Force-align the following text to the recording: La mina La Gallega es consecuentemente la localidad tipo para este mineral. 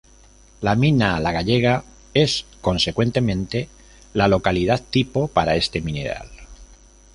La 0.67 0.71
mina 0.83 1.19
La 1.19 1.31
Gallega 1.31 1.83
es 2.15 2.47
consecuentemente 2.61 3.69
la 4.15 4.27
localidad 4.27 4.81
tipo 4.89 5.27
para 5.27 5.55
este 5.57 5.79
mineral. 5.79 6.27